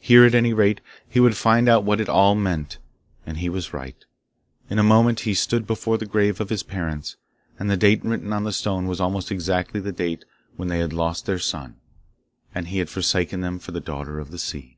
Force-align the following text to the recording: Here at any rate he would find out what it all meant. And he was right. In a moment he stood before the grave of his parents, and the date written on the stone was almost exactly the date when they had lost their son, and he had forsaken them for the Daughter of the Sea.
Here 0.00 0.26
at 0.26 0.34
any 0.34 0.52
rate 0.52 0.82
he 1.08 1.18
would 1.18 1.34
find 1.34 1.66
out 1.66 1.82
what 1.82 1.98
it 1.98 2.10
all 2.10 2.34
meant. 2.34 2.76
And 3.24 3.38
he 3.38 3.48
was 3.48 3.72
right. 3.72 3.96
In 4.68 4.78
a 4.78 4.82
moment 4.82 5.20
he 5.20 5.32
stood 5.32 5.66
before 5.66 5.96
the 5.96 6.04
grave 6.04 6.42
of 6.42 6.50
his 6.50 6.62
parents, 6.62 7.16
and 7.58 7.70
the 7.70 7.76
date 7.78 8.04
written 8.04 8.34
on 8.34 8.44
the 8.44 8.52
stone 8.52 8.86
was 8.86 9.00
almost 9.00 9.32
exactly 9.32 9.80
the 9.80 9.92
date 9.92 10.26
when 10.56 10.68
they 10.68 10.80
had 10.80 10.92
lost 10.92 11.24
their 11.24 11.38
son, 11.38 11.76
and 12.54 12.68
he 12.68 12.80
had 12.80 12.90
forsaken 12.90 13.40
them 13.40 13.58
for 13.58 13.72
the 13.72 13.80
Daughter 13.80 14.18
of 14.18 14.30
the 14.30 14.38
Sea. 14.38 14.76